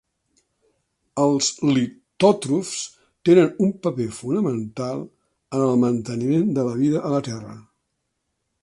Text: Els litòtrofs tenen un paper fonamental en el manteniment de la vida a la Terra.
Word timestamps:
Els 1.25 1.49
litòtrofs 1.73 2.79
tenen 3.29 3.53
un 3.67 3.77
paper 3.85 4.09
fonamental 4.23 5.05
en 5.59 5.69
el 5.69 5.81
manteniment 5.87 6.53
de 6.59 6.67
la 6.71 6.75
vida 6.85 7.07
a 7.11 7.15
la 7.19 7.23
Terra. 7.31 7.59